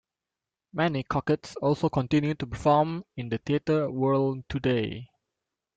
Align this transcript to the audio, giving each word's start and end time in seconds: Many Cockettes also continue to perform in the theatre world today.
Many 0.73 1.03
Cockettes 1.03 1.53
also 1.61 1.87
continue 1.87 2.33
to 2.33 2.47
perform 2.47 3.03
in 3.17 3.29
the 3.29 3.37
theatre 3.37 3.87
world 3.91 4.43
today. 4.49 5.07